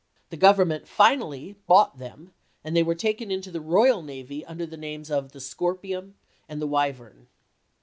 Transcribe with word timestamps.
The 0.31 0.35
Grovernment 0.37 0.87
finally 0.87 1.57
bought 1.67 1.99
them, 1.99 2.33
and 2.63 2.75
they 2.75 2.81
were 2.81 2.95
taken 2.95 3.29
into 3.29 3.51
the 3.51 3.61
royal 3.61 4.01
navy 4.01 4.43
under 4.43 4.65
the 4.65 4.75
names 4.75 5.11
of 5.11 5.31
the 5.31 5.39
Scorpion 5.39 6.15
and 6.49 6.59
the 6.59 6.65
Wyvern. 6.65 7.27